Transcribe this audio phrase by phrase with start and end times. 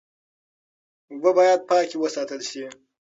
[1.11, 2.63] اوبه باید پاکې وساتل شي.